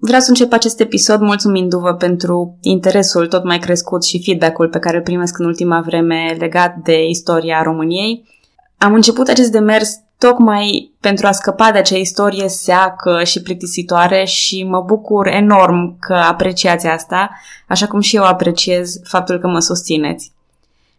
Vreau 0.00 0.20
să 0.20 0.30
încep 0.30 0.52
acest 0.52 0.80
episod 0.80 1.20
mulțumindu-vă 1.20 1.94
pentru 1.94 2.58
interesul 2.60 3.26
tot 3.26 3.44
mai 3.44 3.58
crescut 3.58 4.04
și 4.04 4.22
feedback-ul 4.24 4.68
pe 4.68 4.78
care 4.78 4.96
îl 4.96 5.02
primesc 5.02 5.38
în 5.38 5.46
ultima 5.46 5.80
vreme 5.80 6.36
legat 6.38 6.76
de 6.76 7.08
istoria 7.08 7.62
României. 7.62 8.24
Am 8.78 8.94
început 8.94 9.28
acest 9.28 9.50
demers 9.50 10.00
tocmai 10.18 10.92
pentru 11.00 11.26
a 11.26 11.32
scăpa 11.32 11.70
de 11.72 11.78
acea 11.78 11.96
istorie 11.96 12.48
seacă 12.48 13.24
și 13.24 13.42
plictisitoare 13.42 14.24
și 14.24 14.64
mă 14.64 14.80
bucur 14.80 15.26
enorm 15.26 15.98
că 15.98 16.14
apreciați 16.14 16.86
asta, 16.86 17.30
așa 17.68 17.86
cum 17.86 18.00
și 18.00 18.16
eu 18.16 18.24
apreciez 18.24 19.00
faptul 19.04 19.38
că 19.38 19.46
mă 19.46 19.58
susțineți. 19.58 20.32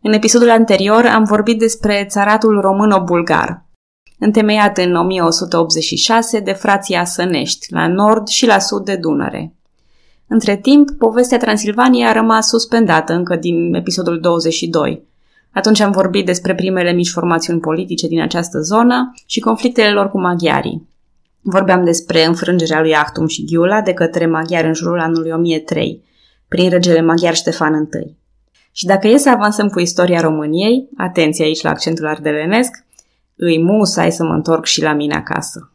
În 0.02 0.14
episodul 0.14 0.50
anterior 0.50 1.06
am 1.06 1.24
vorbit 1.24 1.60
despre 1.60 2.06
țaratul 2.10 2.60
româno-bulgar, 2.62 3.64
întemeiat 4.20 4.78
în 4.78 4.96
1186 4.96 6.40
de 6.40 6.52
frația 6.52 7.06
Sănești, 7.06 7.74
la 7.74 7.88
nord 7.88 8.28
și 8.28 8.46
la 8.46 8.60
sud 8.60 8.86
de 8.86 8.96
Dunăre. 8.96 9.54
Între 10.28 10.58
timp, 10.58 10.92
povestea 10.92 11.38
Transilvaniei 11.38 12.06
a 12.06 12.12
rămas 12.12 12.48
suspendată 12.48 13.14
încă 13.14 13.36
din 13.36 13.74
episodul 13.74 14.20
22. 14.20 15.08
Atunci 15.52 15.80
am 15.80 15.92
vorbit 15.92 16.26
despre 16.26 16.56
primele 16.56 16.92
mici 16.92 17.10
formațiuni 17.10 17.60
politice 17.60 18.08
din 18.08 18.22
această 18.22 18.60
zonă 18.60 19.14
și 19.26 19.40
conflictele 19.40 19.92
lor 19.92 20.10
cu 20.10 20.20
maghiarii. 20.20 20.88
Vorbeam 21.42 21.84
despre 21.84 22.26
înfrângerea 22.26 22.82
lui 22.82 22.96
Achtum 22.96 23.28
și 23.28 23.46
Ghiula 23.46 23.82
de 23.82 23.94
către 23.94 24.26
maghiari 24.26 24.68
în 24.68 24.74
jurul 24.74 25.00
anului 25.00 25.32
1003, 25.32 26.04
prin 26.48 26.70
regele 26.70 27.02
maghiar 27.02 27.36
Ștefan 27.36 27.90
I. 28.04 28.18
Și 28.72 28.86
dacă 28.86 29.08
e 29.08 29.18
să 29.18 29.30
avansăm 29.30 29.68
cu 29.68 29.80
istoria 29.80 30.22
României, 30.22 30.90
atenție 30.98 31.46
aici 31.46 31.62
la 31.62 31.70
accentul 31.70 32.08
ardelenesc, 32.08 32.86
îi 33.42 33.64
musai 33.64 34.12
să 34.12 34.24
mă 34.24 34.34
întorc 34.34 34.66
și 34.66 34.82
la 34.82 34.94
mine 34.94 35.14
acasă. 35.14 35.72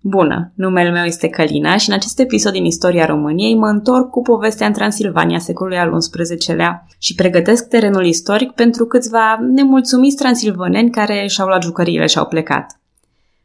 Bună, 0.00 0.52
numele 0.54 0.90
meu 0.90 1.04
este 1.04 1.28
Călina 1.28 1.76
și 1.76 1.88
în 1.88 1.94
acest 1.94 2.18
episod 2.18 2.52
din 2.52 2.64
istoria 2.64 3.06
României 3.06 3.54
mă 3.54 3.66
întorc 3.66 4.10
cu 4.10 4.22
povestea 4.22 4.66
în 4.66 4.72
Transilvania 4.72 5.38
secolului 5.38 5.78
al 5.78 5.98
XI-lea 5.98 6.86
și 6.98 7.14
pregătesc 7.14 7.68
terenul 7.68 8.06
istoric 8.06 8.50
pentru 8.50 8.84
câțiva 8.84 9.38
nemulțumiți 9.54 10.16
transilvaneni 10.16 10.90
care 10.90 11.26
și-au 11.26 11.46
luat 11.46 11.62
jucăriile 11.62 12.06
și 12.06 12.18
au 12.18 12.26
plecat. 12.26 12.80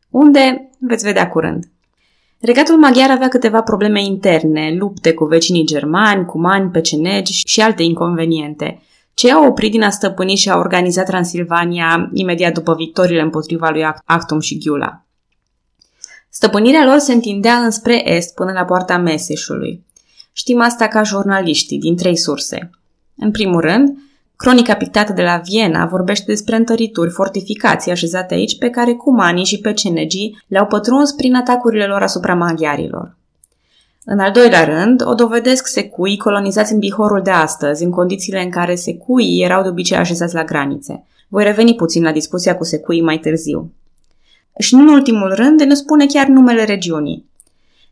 Unde? 0.09 0.69
Veți 0.79 1.05
vedea 1.05 1.29
curând. 1.29 1.65
Regatul 2.39 2.77
maghiar 2.77 3.09
avea 3.09 3.27
câteva 3.27 3.61
probleme 3.61 4.03
interne, 4.03 4.75
lupte 4.77 5.13
cu 5.13 5.25
vecinii 5.25 5.65
germani, 5.65 6.25
cu 6.25 6.39
mani, 6.39 6.69
pecenegi 6.69 7.41
și 7.45 7.61
alte 7.61 7.83
inconveniente– 7.83 8.79
ce 9.15 9.31
a 9.31 9.45
oprit 9.45 9.71
din 9.71 9.83
a 9.83 9.89
stăpâni 9.89 10.35
și 10.35 10.49
a 10.49 10.57
organizat 10.57 11.05
Transilvania 11.05 12.09
imediat 12.13 12.53
după 12.53 12.75
victoriile 12.75 13.21
împotriva 13.21 13.69
lui 13.69 13.83
Actum 14.05 14.39
și 14.39 14.57
Ghiula. 14.57 15.05
Stăpânirea 16.29 16.85
lor 16.85 16.97
se 16.97 17.13
întindea 17.13 17.53
înspre 17.53 18.11
est 18.13 18.33
până 18.33 18.51
la 18.51 18.63
poarta 18.63 18.97
Meseșului. 18.97 19.83
Știm 20.31 20.61
asta 20.61 20.87
ca 20.87 21.03
jurnaliștii, 21.03 21.79
din 21.79 21.95
trei 21.95 22.17
surse. 22.17 22.69
În 23.17 23.31
primul 23.31 23.61
rând, 23.61 23.97
cronica 24.35 24.73
pictată 24.73 25.13
de 25.13 25.21
la 25.21 25.41
Viena 25.43 25.85
vorbește 25.85 26.25
despre 26.27 26.55
întărituri, 26.55 27.09
fortificații 27.09 27.91
așezate 27.91 28.33
aici 28.33 28.57
pe 28.57 28.69
care 28.69 28.93
cumanii 28.93 29.45
și 29.45 29.59
pecenegii 29.59 30.43
le-au 30.47 30.65
pătruns 30.65 31.11
prin 31.11 31.35
atacurile 31.35 31.85
lor 31.85 32.01
asupra 32.01 32.33
maghiarilor. 32.33 33.15
În 34.07 34.19
al 34.19 34.31
doilea 34.31 34.63
rând, 34.63 35.01
o 35.05 35.13
dovedesc 35.13 35.67
secui 35.67 36.17
colonizați 36.17 36.73
în 36.73 36.79
Bihorul 36.79 37.21
de 37.21 37.29
astăzi, 37.29 37.83
în 37.83 37.89
condițiile 37.89 38.41
în 38.41 38.49
care 38.49 38.75
secuii 38.75 39.43
erau 39.43 39.61
de 39.61 39.67
obicei 39.67 39.97
așezați 39.97 40.33
la 40.33 40.43
granițe. 40.43 41.05
Voi 41.27 41.43
reveni 41.43 41.75
puțin 41.75 42.03
la 42.03 42.11
discuția 42.11 42.55
cu 42.57 42.63
secuii 42.63 43.01
mai 43.01 43.17
târziu. 43.17 43.73
Și 44.59 44.73
în 44.73 44.87
ultimul 44.87 45.33
rând 45.33 45.61
ne 45.61 45.73
spune 45.73 46.05
chiar 46.05 46.27
numele 46.27 46.63
regiunii. 46.63 47.25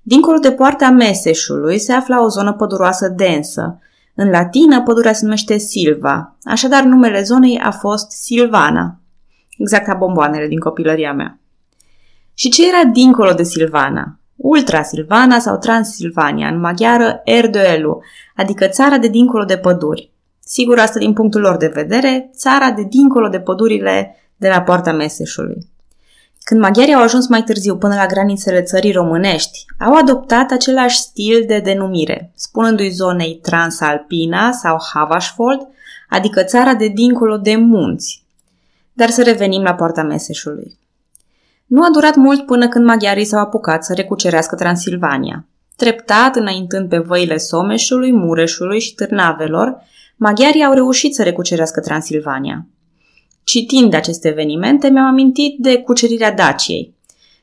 Dincolo 0.01 0.37
de 0.37 0.51
poarta 0.51 0.89
Meseșului 0.89 1.79
se 1.79 1.93
afla 1.93 2.23
o 2.23 2.27
zonă 2.27 2.53
păduroasă 2.53 3.07
densă. 3.07 3.79
În 4.15 4.29
latină, 4.29 4.81
pădurea 4.81 5.13
se 5.13 5.23
numește 5.23 5.57
Silva, 5.57 6.35
așadar 6.43 6.83
numele 6.83 7.23
zonei 7.23 7.59
a 7.63 7.71
fost 7.71 8.11
Silvana. 8.11 8.99
Exact 9.57 9.85
ca 9.85 9.93
bomboanele 9.93 10.47
din 10.47 10.59
copilăria 10.59 11.13
mea. 11.13 11.39
Și 12.33 12.49
ce 12.49 12.67
era 12.67 12.89
dincolo 12.93 13.33
de 13.33 13.43
Silvana? 13.43 14.17
Ultra-Silvana 14.35 15.39
sau 15.39 15.57
Transilvania, 15.57 16.47
în 16.47 16.59
maghiară 16.59 17.21
Erdoelu, 17.23 18.01
adică 18.35 18.67
țara 18.67 18.97
de 18.97 19.07
dincolo 19.07 19.43
de 19.43 19.57
păduri. 19.57 20.11
Sigur, 20.39 20.79
asta 20.79 20.99
din 20.99 21.13
punctul 21.13 21.41
lor 21.41 21.57
de 21.57 21.67
vedere, 21.67 22.29
țara 22.35 22.71
de 22.71 22.83
dincolo 22.89 23.27
de 23.27 23.39
pădurile 23.39 24.15
de 24.37 24.47
la 24.47 24.61
poarta 24.61 24.91
Meseșului. 24.91 25.71
Când 26.43 26.61
maghiarii 26.61 26.93
au 26.93 27.01
ajuns 27.01 27.27
mai 27.27 27.43
târziu 27.43 27.77
până 27.77 27.95
la 27.95 28.05
granițele 28.05 28.61
țării 28.61 28.91
românești, 28.91 29.65
au 29.79 29.95
adoptat 29.95 30.51
același 30.51 30.97
stil 30.97 31.43
de 31.47 31.59
denumire, 31.59 32.31
spunându-i 32.35 32.89
zonei 32.89 33.39
Transalpina 33.41 34.51
sau 34.51 34.77
Havasfold, 34.93 35.67
adică 36.09 36.43
țara 36.43 36.73
de 36.73 36.87
dincolo 36.87 37.37
de 37.37 37.55
munți. 37.55 38.23
Dar 38.93 39.09
să 39.09 39.23
revenim 39.23 39.61
la 39.61 39.73
poarta 39.73 40.03
Meseșului. 40.03 40.77
Nu 41.73 41.83
a 41.83 41.89
durat 41.93 42.15
mult 42.15 42.45
până 42.45 42.67
când 42.67 42.85
maghiarii 42.85 43.25
s-au 43.25 43.39
apucat 43.39 43.83
să 43.83 43.93
recucerească 43.93 44.55
Transilvania. 44.55 45.45
Treptat, 45.75 46.35
înaintând 46.35 46.89
pe 46.89 46.97
văile 46.97 47.37
Someșului, 47.37 48.11
Mureșului 48.11 48.79
și 48.79 48.93
Târnavelor, 48.93 49.77
maghiarii 50.15 50.63
au 50.63 50.73
reușit 50.73 51.15
să 51.15 51.23
recucerească 51.23 51.79
Transilvania. 51.79 52.67
Citind 53.43 53.93
aceste 53.93 54.27
evenimente, 54.27 54.89
mi-am 54.89 55.05
amintit 55.05 55.57
de 55.59 55.77
cucerirea 55.77 56.33
Daciei. 56.33 56.93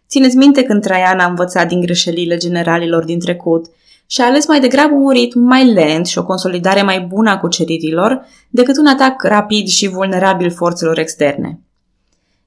Țineți 0.08 0.36
minte 0.36 0.62
când 0.62 0.82
Traian 0.82 1.18
a 1.18 1.28
învățat 1.28 1.68
din 1.68 1.80
greșelile 1.80 2.36
generalilor 2.36 3.04
din 3.04 3.18
trecut 3.18 3.66
și 4.06 4.20
a 4.20 4.24
ales 4.24 4.46
mai 4.46 4.60
degrabă 4.60 4.94
un 4.94 5.10
ritm 5.10 5.38
mai 5.40 5.72
lent 5.72 6.06
și 6.06 6.18
o 6.18 6.24
consolidare 6.24 6.82
mai 6.82 7.00
bună 7.00 7.30
a 7.30 7.38
cuceririlor 7.38 8.26
decât 8.50 8.78
un 8.78 8.86
atac 8.86 9.22
rapid 9.22 9.66
și 9.66 9.88
vulnerabil 9.88 10.50
forțelor 10.50 10.98
externe. 10.98 11.60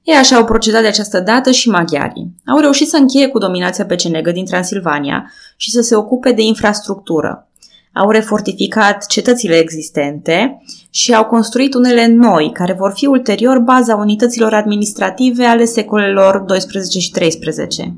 Ei 0.04 0.14
așa 0.14 0.36
au 0.36 0.44
procedat 0.44 0.80
de 0.80 0.86
această 0.86 1.20
dată 1.20 1.50
și 1.50 1.68
maghiarii. 1.68 2.34
Au 2.46 2.58
reușit 2.58 2.88
să 2.88 2.96
încheie 2.96 3.28
cu 3.28 3.38
dominația 3.38 3.84
pecenegă 3.84 4.30
din 4.30 4.44
Transilvania 4.44 5.30
și 5.56 5.70
să 5.70 5.80
se 5.80 5.96
ocupe 5.96 6.32
de 6.32 6.42
infrastructură. 6.42 7.48
Au 7.92 8.10
refortificat 8.10 9.06
cetățile 9.06 9.54
existente 9.54 10.62
și 10.90 11.14
au 11.14 11.24
construit 11.24 11.74
unele 11.74 12.06
noi, 12.06 12.50
care 12.52 12.72
vor 12.72 12.92
fi 12.94 13.06
ulterior 13.06 13.58
baza 13.58 13.94
unităților 13.94 14.54
administrative 14.54 15.44
ale 15.44 15.64
secolelor 15.64 16.38
12 16.38 16.98
și 16.98 17.10
13. 17.10 17.96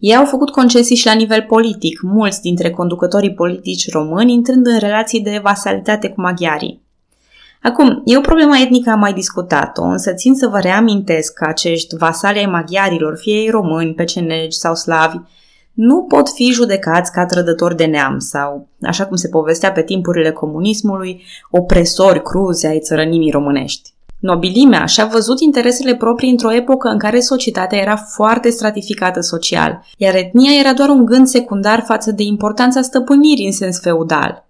Ei 0.00 0.16
au 0.16 0.24
făcut 0.24 0.50
concesii 0.50 0.96
și 0.96 1.06
la 1.06 1.12
nivel 1.12 1.44
politic, 1.48 2.00
mulți 2.02 2.40
dintre 2.40 2.70
conducătorii 2.70 3.34
politici 3.34 3.90
români 3.90 4.32
intrând 4.32 4.66
în 4.66 4.78
relații 4.78 5.20
de 5.20 5.40
vasalitate 5.42 6.08
cu 6.08 6.20
maghiarii. 6.20 6.85
Acum, 7.66 8.02
e 8.04 8.16
o 8.16 8.20
problemă 8.20 8.56
etnică, 8.56 8.90
am 8.90 8.98
mai 8.98 9.12
discutat-o, 9.12 9.84
însă 9.84 10.12
țin 10.12 10.34
să 10.34 10.48
vă 10.48 10.58
reamintesc 10.58 11.32
că 11.32 11.44
acești 11.48 11.96
vasali 11.96 12.38
ai 12.38 12.46
maghiarilor, 12.46 13.16
fie 13.16 13.34
ei 13.34 13.48
români, 13.48 13.94
pecenegi 13.94 14.56
sau 14.56 14.74
slavi, 14.74 15.16
nu 15.72 16.02
pot 16.02 16.28
fi 16.28 16.50
judecați 16.50 17.12
ca 17.12 17.26
trădători 17.26 17.76
de 17.76 17.84
neam 17.84 18.18
sau, 18.18 18.68
așa 18.82 19.06
cum 19.06 19.16
se 19.16 19.28
povestea 19.28 19.72
pe 19.72 19.82
timpurile 19.82 20.30
comunismului, 20.30 21.22
opresori 21.50 22.22
cruzi 22.22 22.66
ai 22.66 22.80
țărănimii 22.80 23.30
românești. 23.30 23.90
Nobilimea 24.20 24.84
și-a 24.84 25.06
văzut 25.06 25.40
interesele 25.40 25.96
proprii 25.96 26.30
într-o 26.30 26.52
epocă 26.52 26.88
în 26.88 26.98
care 26.98 27.20
societatea 27.20 27.78
era 27.78 27.96
foarte 27.96 28.50
stratificată 28.50 29.20
social, 29.20 29.84
iar 29.96 30.14
etnia 30.14 30.52
era 30.60 30.72
doar 30.72 30.88
un 30.88 31.04
gând 31.04 31.26
secundar 31.26 31.82
față 31.86 32.10
de 32.12 32.22
importanța 32.22 32.82
stăpânirii 32.82 33.46
în 33.46 33.52
sens 33.52 33.80
feudal. 33.80 34.46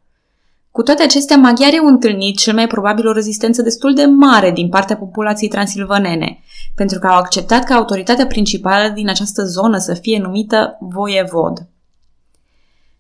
Cu 0.76 0.82
toate 0.82 1.02
acestea, 1.02 1.36
maghiarii 1.36 1.78
au 1.78 1.86
întâlnit 1.86 2.38
cel 2.38 2.54
mai 2.54 2.66
probabil 2.66 3.06
o 3.06 3.12
rezistență 3.12 3.62
destul 3.62 3.94
de 3.94 4.04
mare 4.04 4.50
din 4.50 4.68
partea 4.68 4.96
populației 4.96 5.50
transilvanene, 5.50 6.38
pentru 6.74 6.98
că 6.98 7.06
au 7.06 7.16
acceptat 7.16 7.64
ca 7.64 7.74
autoritatea 7.74 8.26
principală 8.26 8.88
din 8.88 9.08
această 9.08 9.44
zonă 9.44 9.78
să 9.78 9.94
fie 9.94 10.18
numită 10.18 10.76
voievod. 10.80 11.66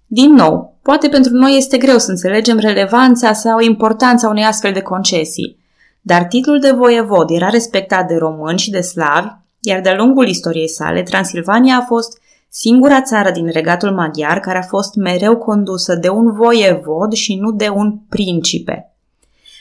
Din 0.06 0.34
nou, 0.34 0.78
poate 0.82 1.08
pentru 1.08 1.32
noi 1.32 1.56
este 1.56 1.76
greu 1.76 1.98
să 1.98 2.10
înțelegem 2.10 2.58
relevanța 2.58 3.32
sau 3.32 3.58
importanța 3.58 4.28
unei 4.28 4.44
astfel 4.44 4.72
de 4.72 4.80
concesii, 4.80 5.58
dar 6.00 6.24
titlul 6.24 6.60
de 6.60 6.70
voievod 6.70 7.30
era 7.30 7.48
respectat 7.48 8.08
de 8.08 8.14
români 8.14 8.58
și 8.58 8.70
de 8.70 8.80
slavi, 8.80 9.28
iar 9.60 9.80
de-a 9.80 9.96
lungul 9.96 10.28
istoriei 10.28 10.68
sale, 10.68 11.02
Transilvania 11.02 11.76
a 11.76 11.84
fost 11.86 12.20
singura 12.48 13.02
țară 13.02 13.30
din 13.30 13.50
regatul 13.50 13.90
maghiar 13.90 14.40
care 14.40 14.58
a 14.58 14.62
fost 14.62 14.94
mereu 14.94 15.36
condusă 15.36 15.94
de 15.94 16.08
un 16.08 16.32
voievod 16.32 17.12
și 17.12 17.36
nu 17.36 17.50
de 17.50 17.68
un 17.68 17.98
principe. 18.08 18.90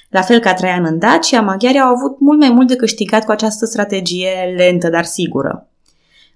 La 0.10 0.22
fel 0.22 0.40
ca 0.40 0.54
Traian 0.54 0.86
în 0.86 1.00
Dacia, 1.00 1.42
maghiarii 1.42 1.80
au 1.80 1.94
avut 1.94 2.20
mult 2.20 2.40
mai 2.40 2.50
mult 2.50 2.68
de 2.68 2.76
câștigat 2.76 3.26
cu 3.26 3.32
această 3.32 3.66
strategie 3.66 4.54
lentă, 4.58 4.90
dar 4.90 5.04
sigură. 5.04 5.68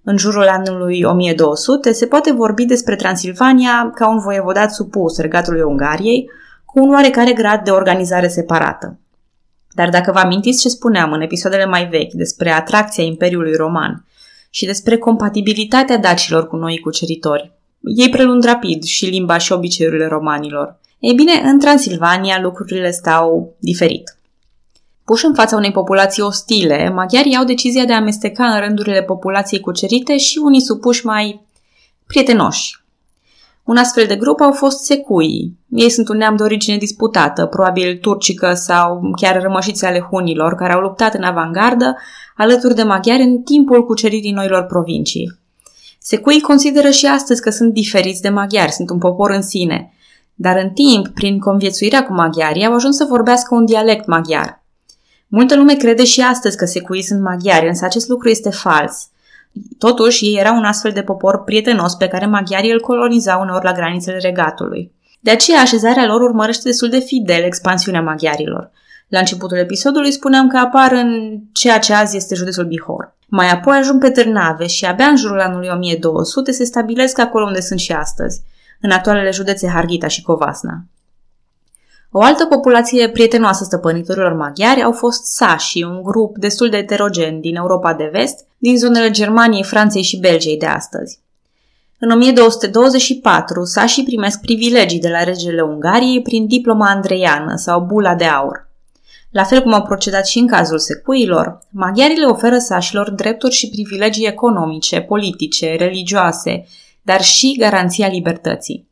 În 0.03 0.17
jurul 0.17 0.47
anului 0.47 1.03
1200 1.03 1.91
se 1.91 2.05
poate 2.05 2.31
vorbi 2.31 2.65
despre 2.65 2.95
Transilvania 2.95 3.91
ca 3.95 4.09
un 4.09 4.19
voievodat 4.19 4.73
supus 4.73 5.17
regatului 5.17 5.61
Ungariei, 5.61 6.29
cu 6.65 6.79
un 6.79 6.93
oarecare 6.93 7.33
grad 7.33 7.63
de 7.63 7.71
organizare 7.71 8.27
separată. 8.27 8.99
Dar 9.73 9.89
dacă 9.89 10.11
vă 10.11 10.19
amintiți 10.19 10.61
ce 10.61 10.69
spuneam 10.69 11.11
în 11.11 11.21
episoadele 11.21 11.65
mai 11.65 11.87
vechi 11.87 12.13
despre 12.13 12.51
atracția 12.51 13.03
Imperiului 13.03 13.53
Roman 13.53 14.05
și 14.49 14.65
despre 14.65 14.97
compatibilitatea 14.97 15.97
dacilor 15.97 16.47
cu 16.47 16.55
noi 16.55 16.79
cuceritori. 16.79 17.51
ei 17.95 18.09
prelund 18.09 18.43
rapid 18.43 18.83
și 18.83 19.05
limba 19.05 19.37
și 19.37 19.51
obiceiurile 19.51 20.07
romanilor. 20.07 20.79
Ei 20.99 21.13
bine, 21.13 21.41
în 21.43 21.59
Transilvania 21.59 22.39
lucrurile 22.41 22.91
stau 22.91 23.55
diferit. 23.59 24.17
Puși 25.05 25.25
în 25.25 25.33
fața 25.33 25.55
unei 25.55 25.71
populații 25.71 26.23
ostile, 26.23 26.89
maghiarii 26.89 27.35
au 27.35 27.43
decizia 27.43 27.85
de 27.85 27.93
a 27.93 27.95
amesteca 27.95 28.45
în 28.45 28.59
rândurile 28.59 29.03
populației 29.03 29.59
cucerite 29.59 30.17
și 30.17 30.39
unii 30.43 30.61
supuși 30.61 31.05
mai 31.05 31.41
prietenoși. 32.07 32.78
Un 33.63 33.77
astfel 33.77 34.05
de 34.07 34.15
grup 34.15 34.41
au 34.41 34.51
fost 34.51 34.83
secuii. 34.83 35.57
Ei 35.69 35.89
sunt 35.89 36.09
un 36.09 36.17
neam 36.17 36.35
de 36.35 36.43
origine 36.43 36.77
disputată, 36.77 37.45
probabil 37.45 37.97
turcică 37.97 38.53
sau 38.53 39.11
chiar 39.21 39.41
rămășiți 39.41 39.85
ale 39.85 39.99
hunilor, 39.99 40.55
care 40.55 40.73
au 40.73 40.79
luptat 40.79 41.13
în 41.13 41.23
avangardă 41.23 41.97
alături 42.35 42.75
de 42.75 42.83
maghiari 42.83 43.21
în 43.21 43.41
timpul 43.41 43.85
cuceririi 43.85 44.31
noilor 44.31 44.63
provincii. 44.63 45.39
Secuii 45.99 46.41
consideră 46.41 46.89
și 46.89 47.05
astăzi 47.05 47.41
că 47.41 47.49
sunt 47.49 47.73
diferiți 47.73 48.21
de 48.21 48.29
maghiari, 48.29 48.71
sunt 48.71 48.89
un 48.89 48.97
popor 48.97 49.31
în 49.31 49.41
sine, 49.41 49.93
dar 50.35 50.57
în 50.57 50.69
timp, 50.69 51.07
prin 51.07 51.39
conviețuirea 51.39 52.05
cu 52.05 52.13
maghiarii, 52.13 52.65
au 52.65 52.73
ajuns 52.73 52.95
să 52.95 53.05
vorbească 53.09 53.55
un 53.55 53.65
dialect 53.65 54.05
maghiar. 54.05 54.63
Multă 55.27 55.55
lume 55.55 55.75
crede 55.75 56.03
și 56.03 56.21
astăzi 56.21 56.57
că 56.57 56.65
secuii 56.65 57.03
sunt 57.03 57.21
maghiari, 57.21 57.67
însă 57.67 57.85
acest 57.85 58.07
lucru 58.07 58.29
este 58.29 58.49
fals. 58.49 59.07
Totuși, 59.77 60.25
ei 60.25 60.39
erau 60.39 60.57
un 60.57 60.63
astfel 60.63 60.91
de 60.91 61.01
popor 61.01 61.43
prietenos 61.43 61.95
pe 61.95 62.07
care 62.07 62.25
maghiarii 62.25 62.71
îl 62.71 62.79
colonizau 62.79 63.41
uneori 63.41 63.65
la 63.65 63.71
granițele 63.71 64.17
regatului. 64.17 64.91
De 65.19 65.31
aceea, 65.31 65.59
așezarea 65.59 66.05
lor 66.05 66.21
urmărește 66.21 66.61
destul 66.63 66.89
de 66.89 66.99
fidel 66.99 67.43
expansiunea 67.43 68.01
maghiarilor. 68.01 68.71
La 69.07 69.19
începutul 69.19 69.57
episodului 69.57 70.11
spuneam 70.11 70.47
că 70.47 70.57
apar 70.57 70.91
în 70.91 71.39
ceea 71.51 71.79
ce 71.79 71.93
azi 71.93 72.17
este 72.17 72.35
județul 72.35 72.65
Bihor. 72.65 73.15
Mai 73.27 73.49
apoi 73.49 73.77
ajung 73.77 74.01
pe 74.01 74.09
Târnave 74.09 74.67
și 74.67 74.85
abia 74.85 75.05
în 75.05 75.15
jurul 75.15 75.39
anului 75.39 75.69
1200 75.73 76.51
se 76.51 76.63
stabilesc 76.63 77.19
acolo 77.19 77.45
unde 77.45 77.59
sunt 77.59 77.79
și 77.79 77.91
astăzi, 77.91 78.41
în 78.81 78.91
actualele 78.91 79.31
județe 79.31 79.67
Harghita 79.67 80.07
și 80.07 80.21
Covasna. 80.21 80.83
O 82.11 82.21
altă 82.21 82.45
populație 82.45 83.09
prietenoasă 83.09 83.63
stăpânitorilor 83.63 84.33
maghiari 84.33 84.83
au 84.83 84.91
fost 84.91 85.25
sașii, 85.25 85.83
un 85.83 86.03
grup 86.03 86.37
destul 86.37 86.69
de 86.69 86.77
heterogen 86.77 87.39
din 87.39 87.55
Europa 87.55 87.93
de 87.93 88.09
vest, 88.11 88.45
din 88.59 88.77
zonele 88.77 89.09
Germaniei, 89.09 89.63
Franței 89.63 90.01
și 90.01 90.19
Belgiei 90.19 90.57
de 90.57 90.65
astăzi. 90.65 91.19
În 91.99 92.11
1224, 92.11 93.63
sașii 93.63 94.03
primesc 94.03 94.41
privilegii 94.41 94.99
de 94.99 95.09
la 95.09 95.23
regele 95.23 95.61
Ungariei 95.61 96.21
prin 96.21 96.47
diploma 96.47 96.89
andreiană 96.89 97.55
sau 97.55 97.81
bula 97.81 98.15
de 98.15 98.25
aur. 98.25 98.67
La 99.31 99.43
fel 99.43 99.61
cum 99.61 99.73
au 99.73 99.81
procedat 99.81 100.27
și 100.27 100.37
în 100.39 100.47
cazul 100.47 100.79
secuilor, 100.79 101.59
maghiarii 101.69 102.17
le 102.17 102.25
oferă 102.25 102.57
sașilor 102.57 103.11
drepturi 103.11 103.53
și 103.53 103.69
privilegii 103.69 104.27
economice, 104.27 105.01
politice, 105.01 105.75
religioase, 105.75 106.67
dar 107.01 107.21
și 107.21 107.55
garanția 107.59 108.07
libertății. 108.07 108.87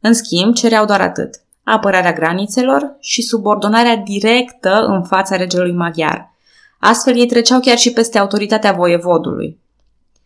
În 0.00 0.12
schimb, 0.14 0.54
cereau 0.54 0.84
doar 0.84 1.00
atât– 1.00 1.40
apărarea 1.64 2.12
granițelor 2.12 2.96
și 3.00 3.22
subordonarea 3.22 3.96
directă 3.96 4.84
în 4.86 5.02
fața 5.02 5.36
regelui 5.36 5.72
maghiar. 5.72 6.34
Astfel 6.78 7.16
ei 7.16 7.26
treceau 7.26 7.60
chiar 7.60 7.76
și 7.76 7.92
peste 7.92 8.18
autoritatea 8.18 8.72
voievodului. 8.72 9.58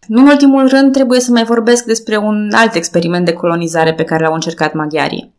Nu 0.07 0.21
în 0.21 0.27
ultimul 0.27 0.69
rând 0.69 0.93
trebuie 0.93 1.21
să 1.21 1.31
mai 1.31 1.45
vorbesc 1.45 1.85
despre 1.85 2.17
un 2.17 2.51
alt 2.53 2.75
experiment 2.75 3.25
de 3.25 3.33
colonizare 3.33 3.95
pe 3.95 4.05
care 4.05 4.25
l-au 4.25 4.35
încercat 4.35 4.73
maghiarii. 4.73 5.33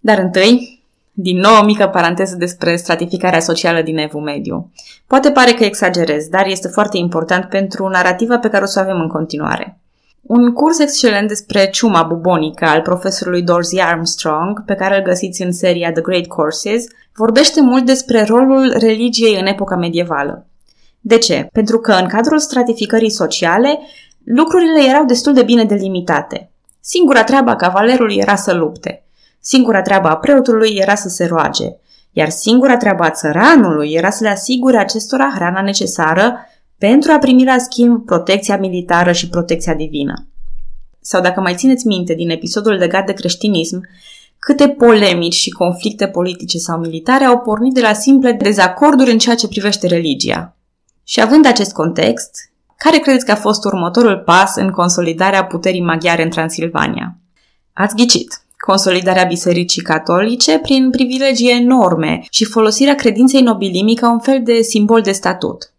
Dar 0.00 0.18
întâi, 0.18 0.82
din 1.12 1.38
nou 1.38 1.60
o 1.60 1.64
mică 1.64 1.86
paranteză 1.86 2.36
despre 2.36 2.76
stratificarea 2.76 3.40
socială 3.40 3.82
din 3.82 3.98
Evul 3.98 4.20
Mediu. 4.20 4.72
Poate 5.06 5.30
pare 5.30 5.52
că 5.52 5.64
exagerez, 5.64 6.28
dar 6.28 6.46
este 6.46 6.68
foarte 6.68 6.96
important 6.96 7.44
pentru 7.44 7.88
narrativa 7.88 8.38
pe 8.38 8.48
care 8.48 8.62
o 8.64 8.66
să 8.66 8.78
o 8.78 8.82
avem 8.82 9.00
în 9.00 9.08
continuare. 9.08 9.78
Un 10.26 10.52
curs 10.52 10.78
excelent 10.78 11.28
despre 11.28 11.70
ciuma 11.70 12.02
bubonică 12.02 12.64
al 12.64 12.80
profesorului 12.80 13.42
Dorsey 13.42 13.82
Armstrong, 13.82 14.64
pe 14.64 14.74
care 14.74 14.96
îl 14.96 15.02
găsiți 15.02 15.42
în 15.42 15.52
seria 15.52 15.92
The 15.92 16.02
Great 16.02 16.26
Courses, 16.26 16.84
vorbește 17.14 17.60
mult 17.62 17.86
despre 17.86 18.22
rolul 18.22 18.74
religiei 18.78 19.40
în 19.40 19.46
epoca 19.46 19.76
medievală. 19.76 20.46
De 21.00 21.18
ce? 21.18 21.48
Pentru 21.52 21.78
că 21.78 21.92
în 21.92 22.06
cadrul 22.06 22.38
stratificării 22.38 23.10
sociale, 23.10 23.78
lucrurile 24.24 24.88
erau 24.88 25.04
destul 25.04 25.34
de 25.34 25.42
bine 25.42 25.64
delimitate. 25.64 26.50
Singura 26.80 27.24
treabă 27.24 27.50
a 27.50 27.56
cavalerului 27.56 28.16
era 28.16 28.34
să 28.34 28.52
lupte. 28.52 29.04
Singura 29.40 29.82
treabă 29.82 30.08
a 30.08 30.16
preotului 30.16 30.76
era 30.80 30.94
să 30.94 31.08
se 31.08 31.24
roage. 31.24 31.64
Iar 32.12 32.28
singura 32.28 32.76
treabă 32.76 33.02
a 33.02 33.10
țăranului 33.10 33.92
era 33.92 34.10
să 34.10 34.24
le 34.24 34.30
asigure 34.30 34.78
acestora 34.78 35.32
hrana 35.34 35.62
necesară 35.62 36.36
pentru 36.78 37.12
a 37.12 37.18
primi 37.18 37.44
la 37.44 37.58
schimb 37.58 38.04
protecția 38.04 38.58
militară 38.58 39.12
și 39.12 39.28
protecția 39.28 39.74
divină. 39.74 40.28
Sau 41.00 41.20
dacă 41.20 41.40
mai 41.40 41.54
țineți 41.54 41.86
minte 41.86 42.14
din 42.14 42.30
episodul 42.30 42.72
legat 42.72 43.06
de 43.06 43.12
creștinism, 43.12 43.80
câte 44.38 44.68
polemici 44.68 45.34
și 45.34 45.50
conflicte 45.50 46.06
politice 46.06 46.58
sau 46.58 46.78
militare 46.78 47.24
au 47.24 47.38
pornit 47.38 47.74
de 47.74 47.80
la 47.80 47.92
simple 47.92 48.32
dezacorduri 48.32 49.10
în 49.10 49.18
ceea 49.18 49.34
ce 49.34 49.48
privește 49.48 49.86
religia. 49.86 50.56
Și 51.04 51.20
având 51.20 51.46
acest 51.46 51.72
context, 51.72 52.30
care 52.76 52.98
credeți 52.98 53.24
că 53.24 53.30
a 53.30 53.36
fost 53.36 53.64
următorul 53.64 54.18
pas 54.18 54.56
în 54.56 54.70
consolidarea 54.70 55.44
puterii 55.44 55.82
maghiare 55.82 56.22
în 56.22 56.30
Transilvania? 56.30 57.18
Ați 57.72 57.96
ghicit! 57.96 58.38
Consolidarea 58.56 59.24
Bisericii 59.24 59.82
Catolice 59.82 60.58
prin 60.58 60.90
privilegii 60.90 61.50
enorme 61.50 62.24
și 62.30 62.44
folosirea 62.44 62.94
credinței 62.94 63.40
nobilimii 63.40 63.94
ca 63.94 64.12
un 64.12 64.18
fel 64.18 64.42
de 64.42 64.60
simbol 64.60 65.00
de 65.00 65.12
statut. 65.12 65.73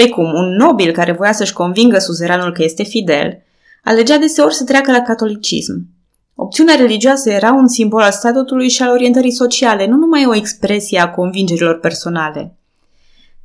Păi 0.00 0.08
cum, 0.08 0.32
un 0.34 0.56
nobil 0.56 0.92
care 0.92 1.12
voia 1.12 1.32
să-și 1.32 1.52
convingă 1.52 1.98
suzeranul 1.98 2.52
că 2.52 2.62
este 2.62 2.82
fidel, 2.82 3.42
alegea 3.84 4.16
deseori 4.16 4.54
să 4.54 4.64
treacă 4.64 4.90
la 4.90 5.00
catolicism. 5.00 5.86
Opțiunea 6.34 6.74
religioasă 6.74 7.30
era 7.30 7.52
un 7.52 7.68
simbol 7.68 8.00
al 8.00 8.10
statutului 8.10 8.68
și 8.68 8.82
al 8.82 8.90
orientării 8.90 9.32
sociale, 9.32 9.86
nu 9.86 9.96
numai 9.96 10.26
o 10.26 10.34
expresie 10.34 10.98
a 10.98 11.10
convingerilor 11.10 11.78
personale. 11.78 12.56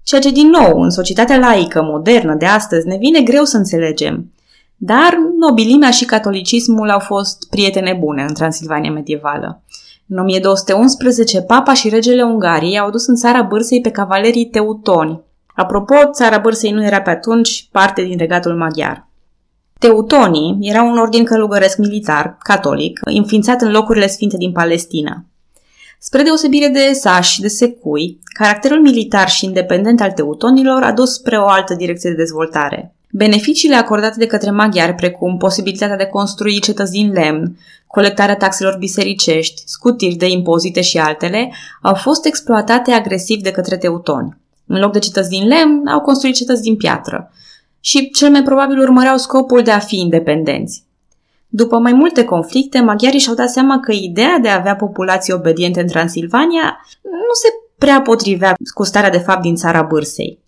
Ceea 0.04 0.22
ce, 0.22 0.32
din 0.32 0.48
nou, 0.48 0.82
în 0.82 0.90
societatea 0.90 1.38
laică, 1.38 1.82
modernă, 1.84 2.36
de 2.36 2.46
astăzi, 2.46 2.88
ne 2.88 2.98
vine 2.98 3.22
greu 3.22 3.44
să 3.44 3.58
înțelegem. 3.58 4.32
Dar 4.76 5.18
nobilimea 5.40 5.92
și 5.92 6.06
catolicismul 6.06 6.90
au 6.90 7.00
fost 7.00 7.50
prietene 7.50 7.98
bune 8.00 8.26
în 8.28 8.34
Transilvania 8.34 8.92
medievală. 8.92 9.64
În 10.08 10.18
1211, 10.18 11.42
papa 11.42 11.74
și 11.74 11.90
regele 11.90 12.24
Ungariei 12.24 12.80
au 12.80 12.90
dus 12.90 13.08
în 13.08 13.16
țara 13.16 13.42
bârsei 13.42 13.82
pe 13.82 13.92
cavalerii 13.92 14.46
teutoni, 14.46 15.24
Apropo, 15.56 15.96
țara 16.12 16.38
Bârsei 16.38 16.72
nu 16.72 16.86
era 16.86 17.02
pe 17.02 17.10
atunci 17.10 17.68
parte 17.72 18.02
din 18.04 18.18
regatul 18.18 18.56
maghiar. 18.56 19.08
Teutonii 19.80 20.58
era 20.62 20.84
un 20.84 20.98
ordin 20.98 21.24
călugăresc 21.24 21.78
militar, 21.78 22.38
catolic, 22.40 23.00
înființat 23.04 23.62
în 23.62 23.72
locurile 23.72 24.08
sfinte 24.08 24.38
din 24.38 24.52
Palestina. 24.52 25.26
Spre 26.00 26.24
deosebire 26.24 26.68
de 26.68 26.92
sași 26.94 27.34
și 27.34 27.42
de 27.42 27.48
secui, 27.48 28.20
caracterul 28.24 28.82
militar 28.82 29.30
și 29.30 29.46
independent 29.46 30.02
al 30.02 30.12
teutonilor 30.12 30.84
a 30.84 30.92
dus 30.92 31.14
spre 31.14 31.38
o 31.38 31.48
altă 31.48 31.74
direcție 31.74 32.10
de 32.10 32.16
dezvoltare. 32.16 32.96
Beneficiile 33.12 33.76
acordate 33.76 34.16
de 34.18 34.26
către 34.26 34.52
maghiari, 34.52 34.94
precum 34.94 35.38
posibilitatea 35.38 35.96
de 35.96 36.06
construi 36.06 36.60
cetăți 36.60 36.92
din 36.92 37.12
lemn, 37.12 37.58
colectarea 37.88 38.36
taxelor 38.36 38.76
bisericești, 38.78 39.62
scutiri 39.66 40.16
de 40.16 40.30
impozite 40.30 40.82
și 40.82 40.98
altele, 40.98 41.52
au 41.82 41.94
fost 41.94 42.26
exploatate 42.26 42.92
agresiv 42.92 43.42
de 43.42 43.52
către 43.52 43.78
teutoni. 43.78 44.38
În 44.68 44.80
loc 44.80 44.92
de 44.92 45.00
cetăți 45.00 45.30
din 45.30 45.48
lemn, 45.48 45.88
au 45.88 46.02
construit 46.02 46.36
cetăți 46.36 46.62
din 46.62 46.76
piatră. 46.76 47.32
Și 47.80 48.10
cel 48.10 48.30
mai 48.32 48.44
probabil 48.44 48.80
urmăreau 48.80 49.18
scopul 49.18 49.62
de 49.62 49.72
a 49.72 49.80
fi 49.80 50.00
independenți. 50.00 50.84
După 51.48 51.78
mai 51.78 51.94
multe 51.94 52.24
conflicte, 52.24 52.80
maghiarii 52.80 53.20
și-au 53.20 53.36
dat 53.36 53.50
seama 53.50 53.80
că 53.80 53.92
ideea 53.92 54.38
de 54.42 54.50
a 54.50 54.56
avea 54.56 54.76
populații 54.76 55.34
obediente 55.34 55.82
în 55.82 55.88
Transilvania 55.88 56.86
nu 57.02 57.34
se 57.42 57.48
prea 57.78 58.02
potrivea 58.02 58.56
cu 58.74 58.84
starea 58.84 59.10
de 59.10 59.18
fapt 59.18 59.42
din 59.42 59.56
țara 59.56 59.82
Bârsei. 59.82 60.40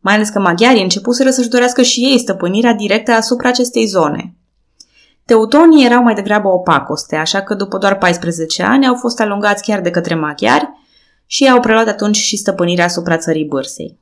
Mai 0.00 0.14
ales 0.14 0.28
că 0.28 0.40
maghiarii 0.40 0.82
începuseră 0.82 1.30
să-și 1.30 1.48
dorească 1.48 1.82
și 1.82 2.00
ei 2.00 2.18
stăpânirea 2.18 2.72
directă 2.74 3.12
asupra 3.12 3.48
acestei 3.48 3.86
zone. 3.86 4.34
Teutonii 5.24 5.84
erau 5.84 6.02
mai 6.02 6.14
degrabă 6.14 6.48
opacoste, 6.48 7.16
așa 7.16 7.40
că 7.40 7.54
după 7.54 7.78
doar 7.78 7.98
14 7.98 8.62
ani 8.62 8.86
au 8.86 8.94
fost 8.94 9.20
alungați 9.20 9.62
chiar 9.62 9.80
de 9.80 9.90
către 9.90 10.14
maghiari, 10.14 10.68
și 11.26 11.48
au 11.48 11.60
preluat 11.60 11.88
atunci 11.88 12.16
și 12.16 12.36
stăpânirea 12.36 12.84
asupra 12.84 13.16
țării 13.16 13.44
bârsei. 13.44 13.98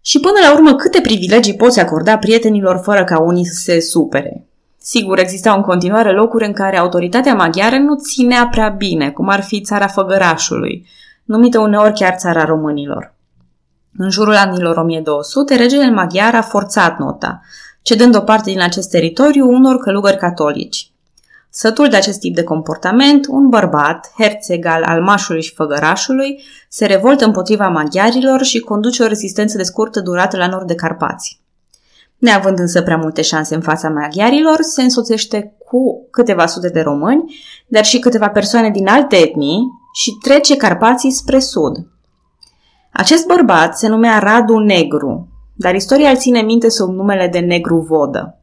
Și 0.00 0.20
până 0.20 0.38
la 0.42 0.52
urmă, 0.52 0.74
câte 0.74 1.00
privilegii 1.00 1.56
poți 1.56 1.80
acorda 1.80 2.18
prietenilor 2.18 2.80
fără 2.84 3.04
ca 3.04 3.20
unii 3.20 3.46
să 3.46 3.60
se 3.62 3.80
supere? 3.80 4.46
Sigur, 4.78 5.18
existau 5.18 5.56
în 5.56 5.62
continuare 5.62 6.12
locuri 6.12 6.46
în 6.46 6.52
care 6.52 6.78
autoritatea 6.78 7.34
maghiară 7.34 7.76
nu 7.76 7.96
ținea 7.96 8.48
prea 8.50 8.68
bine, 8.68 9.10
cum 9.10 9.28
ar 9.28 9.42
fi 9.42 9.60
țara 9.60 9.86
Făgărașului, 9.86 10.86
numită 11.24 11.58
uneori 11.58 11.92
chiar 11.92 12.14
țara 12.14 12.44
românilor. 12.44 13.14
În 13.96 14.10
jurul 14.10 14.34
anilor 14.34 14.76
1200, 14.76 15.54
regele 15.54 15.90
maghiar 15.90 16.34
a 16.34 16.42
forțat 16.42 16.98
nota, 16.98 17.40
cedând 17.82 18.16
o 18.16 18.20
parte 18.20 18.50
din 18.50 18.60
acest 18.60 18.90
teritoriu 18.90 19.48
unor 19.48 19.76
călugări 19.76 20.16
catolici. 20.16 20.90
Sătul 21.58 21.88
de 21.88 21.96
acest 21.96 22.20
tip 22.20 22.34
de 22.34 22.42
comportament, 22.42 23.26
un 23.28 23.48
bărbat, 23.48 24.12
herțeg 24.18 24.64
al 24.64 24.82
almașului 24.82 25.42
și 25.42 25.54
făgărașului, 25.54 26.42
se 26.68 26.86
revoltă 26.86 27.24
împotriva 27.24 27.68
maghiarilor 27.68 28.42
și 28.42 28.60
conduce 28.60 29.02
o 29.02 29.06
rezistență 29.06 29.56
de 29.56 29.62
scurtă 29.62 30.00
durată 30.00 30.36
la 30.36 30.46
nord 30.46 30.66
de 30.66 30.74
Carpați. 30.74 31.40
Neavând 32.18 32.58
însă 32.58 32.82
prea 32.82 32.96
multe 32.96 33.22
șanse 33.22 33.54
în 33.54 33.60
fața 33.60 33.88
maghiarilor, 33.88 34.56
se 34.60 34.82
însoțește 34.82 35.56
cu 35.58 36.08
câteva 36.10 36.46
sute 36.46 36.68
de 36.68 36.80
români, 36.80 37.34
dar 37.66 37.84
și 37.84 37.98
câteva 37.98 38.28
persoane 38.28 38.70
din 38.70 38.88
alte 38.88 39.16
etnii 39.16 39.60
și 39.94 40.10
trece 40.22 40.56
Carpații 40.56 41.10
spre 41.10 41.38
sud. 41.38 41.76
Acest 42.92 43.26
bărbat 43.26 43.78
se 43.78 43.88
numea 43.88 44.18
Radu 44.18 44.58
Negru, 44.58 45.28
dar 45.54 45.74
istoria 45.74 46.10
îl 46.10 46.16
ține 46.16 46.40
minte 46.40 46.68
sub 46.68 46.94
numele 46.94 47.28
de 47.28 47.38
Negru 47.38 47.76
Vodă. 47.76 48.35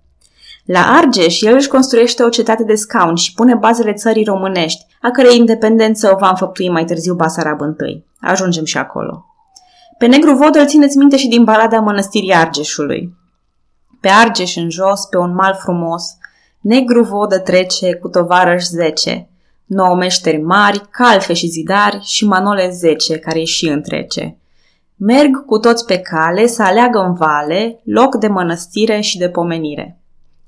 La 0.65 0.79
Argeș, 0.79 1.41
el 1.41 1.55
își 1.55 1.67
construiește 1.67 2.23
o 2.23 2.29
cetate 2.29 2.63
de 2.63 2.75
scaun 2.75 3.15
și 3.15 3.33
pune 3.33 3.55
bazele 3.55 3.93
țării 3.93 4.23
românești, 4.23 4.85
a 5.01 5.11
cărei 5.11 5.37
independență 5.37 6.11
o 6.13 6.17
va 6.17 6.29
înfăptui 6.29 6.69
mai 6.69 6.85
târziu 6.85 7.13
Basarab 7.13 7.59
I. 7.87 8.03
Ajungem 8.19 8.65
și 8.65 8.77
acolo. 8.77 9.25
Pe 9.97 10.05
Negru 10.05 10.35
Vodă 10.35 10.59
îl 10.59 10.67
țineți 10.67 10.97
minte 10.97 11.17
și 11.17 11.27
din 11.27 11.43
balada 11.43 11.79
mănăstirii 11.79 12.33
Argeșului. 12.33 13.13
Pe 14.01 14.07
Argeș 14.07 14.55
în 14.55 14.69
jos, 14.69 15.05
pe 15.05 15.17
un 15.17 15.33
mal 15.33 15.57
frumos, 15.61 16.03
Negru 16.59 17.03
Vodă 17.03 17.39
trece 17.39 17.95
cu 17.95 18.07
tovarăși 18.07 18.65
zece, 18.65 19.29
nouă 19.65 19.95
meșteri 19.95 20.41
mari, 20.41 20.81
calfe 20.89 21.33
și 21.33 21.47
zidari 21.47 21.99
și 22.03 22.25
manole 22.25 22.69
zece 22.69 23.17
care 23.17 23.39
îi 23.39 23.45
și 23.45 23.67
întrece. 23.67 24.37
Merg 24.95 25.45
cu 25.45 25.57
toți 25.57 25.85
pe 25.85 25.97
cale 25.97 26.47
să 26.47 26.63
aleagă 26.63 26.99
în 26.99 27.13
vale 27.13 27.79
loc 27.83 28.15
de 28.15 28.27
mănăstire 28.27 28.99
și 28.99 29.17
de 29.17 29.29
pomenire. 29.29 29.97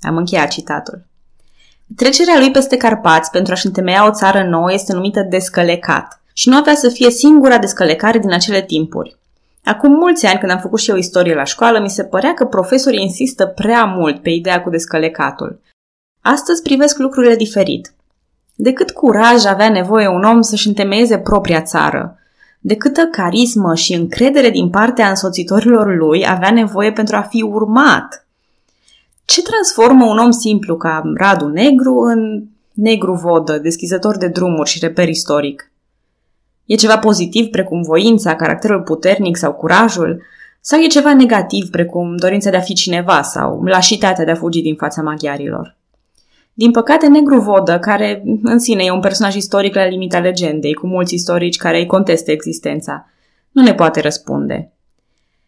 Am 0.02 0.18
încheiat 0.18 0.48
citatul. 0.48 1.06
Trecerea 1.96 2.38
lui 2.38 2.52
peste 2.52 2.78
Carpați 2.78 3.32
pentru 3.32 3.54
a-și 3.54 3.66
întemeia 3.66 4.08
o 4.08 4.12
țară 4.12 4.44
nouă 4.44 4.74
este 4.74 4.94
numită 4.94 5.22
descălecat 5.22 6.22
și 6.34 6.50
nu 6.50 6.58
avea 6.58 6.75
să 6.75 6.90
fie 6.90 7.10
singura 7.10 7.58
descălecare 7.58 8.20
din 8.20 8.34
acele 8.34 8.62
timpuri. 8.62 9.18
Acum 9.64 9.92
mulți 9.92 10.25
ani, 10.25 10.40
când 10.40 10.52
am 10.52 10.60
făcut 10.60 10.80
și 10.80 10.90
eu 10.90 10.96
istorie 10.96 11.34
la 11.34 11.44
școală, 11.44 11.80
mi 11.80 11.90
se 11.90 12.04
părea 12.04 12.34
că 12.34 12.46
profesorii 12.46 13.02
insistă 13.02 13.46
prea 13.46 13.86
mult 13.86 14.22
pe 14.22 14.30
ideea 14.30 14.62
cu 14.62 14.70
descălecatul. 14.70 15.62
Astăzi 16.22 16.62
privesc 16.62 16.98
lucrurile 16.98 17.36
diferit. 17.36 17.94
De 18.56 18.74
cât 18.74 18.92
curaj 18.92 19.46
avea 19.46 19.70
nevoie 19.70 20.08
un 20.08 20.24
om 20.24 20.42
să-și 20.42 20.68
întemeieze 20.68 21.18
propria 21.18 21.62
țară, 21.62 22.20
de 22.60 22.75
câtă 22.75 23.08
carismă 23.12 23.75
și 23.75 23.94
încredere 23.94 24.50
din 24.50 24.70
partea 24.70 25.10
însoțitorilor 25.10 25.96
lui 25.96 26.28
avea 26.28 26.52
nevoie 26.52 26.92
pentru 26.92 27.16
a 27.16 27.22
fi 27.22 27.42
urmat. 27.42 28.25
Ce 29.25 29.41
transformă 29.41 30.05
un 30.05 30.17
om 30.17 30.32
simplu 30.32 30.77
ca 30.77 31.01
Radu 31.15 31.48
Negru 31.48 32.00
în 32.00 32.44
negru 32.74 33.13
vodă, 33.13 33.58
deschizător 33.58 34.17
de 34.17 34.27
drumuri 34.27 34.70
și 34.70 34.79
reper 34.79 35.10
istoric? 35.10 35.72
E 36.65 36.75
ceva 36.75 36.98
pozitiv 36.98 37.48
precum 37.48 37.82
voința, 37.82 38.36
caracterul 38.36 38.82
puternic 38.82 39.38
sau 39.38 39.53
curajul? 39.53 40.22
Sau 40.62 40.79
e 40.79 40.88
ceva 40.88 41.13
negativ 41.13 41.70
precum 41.70 42.15
dorința 42.15 42.50
de 42.50 42.58
a 42.58 42.62
fi 42.62 42.74
cineva 42.74 43.22
sau 43.22 43.63
lașitatea 43.63 44.25
de 44.25 44.32
a 44.32 44.36
fugi 44.36 44.62
din 44.62 44.75
fața 44.75 45.01
maghiarilor? 45.01 45.77
Din 46.53 46.72
păcate, 46.72 47.08
Negru 47.08 47.39
Vodă, 47.39 47.79
care 47.79 48.24
în 48.44 48.60
sine 48.60 48.84
e 48.84 48.91
un 48.91 49.00
personaj 49.00 49.36
istoric 49.36 49.75
la 49.75 49.86
limita 49.86 50.20
legendei, 50.20 50.74
cu 50.74 50.88
mulți 50.88 51.13
istorici 51.13 51.58
care 51.58 51.77
îi 51.77 51.86
contestă 51.86 52.32
existența, 52.32 53.10
nu 53.51 53.62
ne 53.62 53.74
poate 53.74 54.01
răspunde. 54.01 54.75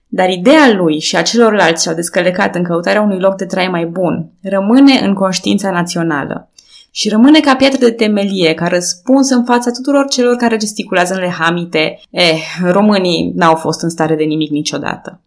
Dar 0.07 0.29
ideea 0.29 0.73
lui 0.73 0.99
și 0.99 1.15
a 1.15 1.21
celorlalți 1.21 1.83
și-au 1.83 1.95
descălecat 1.95 2.55
în 2.55 2.63
căutarea 2.63 3.01
unui 3.01 3.19
loc 3.19 3.35
de 3.35 3.45
trai 3.45 3.67
mai 3.67 3.85
bun 3.85 4.29
rămâne 4.41 4.99
în 5.03 5.13
conștiința 5.13 5.71
națională 5.71 6.49
și 6.91 7.09
rămâne 7.09 7.39
ca 7.39 7.55
piatră 7.55 7.77
de 7.77 7.91
temelie, 7.91 8.53
ca 8.53 8.67
răspuns 8.67 9.29
în 9.29 9.43
fața 9.43 9.71
tuturor 9.71 10.07
celor 10.07 10.35
care 10.35 10.57
gesticulează 10.57 11.13
în 11.13 11.19
lehamite. 11.19 11.99
Eh, 12.09 12.41
românii 12.63 13.31
n-au 13.35 13.55
fost 13.55 13.81
în 13.81 13.89
stare 13.89 14.15
de 14.15 14.23
nimic 14.23 14.49
niciodată. 14.49 15.19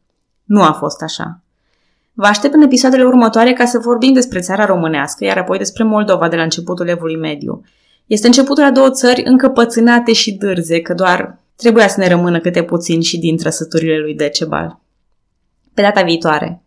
Nu 0.45 0.63
a 0.63 0.73
fost 0.73 1.03
așa. 1.03 1.41
Vă 2.13 2.27
aștept 2.27 2.55
în 2.55 2.63
episoadele 2.63 3.05
următoare 3.05 3.53
ca 3.53 3.65
să 3.65 3.79
vorbim 3.79 4.13
despre 4.13 4.41
țara 4.41 4.65
românească, 4.65 5.25
iar 5.25 5.39
apoi 5.39 5.59
despre 5.59 5.85
Moldova 5.85 6.29
de 6.29 6.37
la 6.37 6.43
începutul 6.43 6.89
evului 6.89 7.17
mediu. 7.17 7.65
Este 8.07 8.27
începutul 8.27 8.65
a 8.65 8.71
două 8.71 8.91
țări 8.91 9.23
încăpățânate 9.25 10.13
și 10.13 10.33
dârze, 10.33 10.81
că 10.81 10.95
doar 10.95 11.39
trebuia 11.61 11.88
să 11.88 12.00
ne 12.00 12.09
rămână 12.09 12.40
câte 12.40 12.62
puțin 12.62 13.00
și 13.00 13.19
din 13.19 13.37
trăsăturile 13.37 13.99
lui 13.99 14.14
Decebal. 14.14 14.81
Pe 15.75 15.83
data 15.83 16.02
viitoare! 16.02 16.62